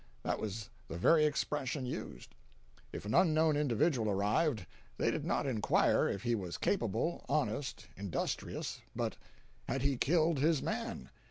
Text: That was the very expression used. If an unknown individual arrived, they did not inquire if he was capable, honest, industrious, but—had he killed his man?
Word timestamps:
That 0.23 0.39
was 0.39 0.71
the 0.87 0.97
very 0.97 1.25
expression 1.27 1.85
used. 1.85 2.33
If 2.91 3.05
an 3.05 3.13
unknown 3.13 3.55
individual 3.55 4.09
arrived, 4.11 4.65
they 4.97 5.11
did 5.11 5.23
not 5.23 5.45
inquire 5.45 6.07
if 6.09 6.23
he 6.23 6.33
was 6.33 6.57
capable, 6.57 7.23
honest, 7.29 7.85
industrious, 7.95 8.81
but—had 8.95 9.83
he 9.83 9.97
killed 9.97 10.39
his 10.39 10.59
man? 10.59 11.11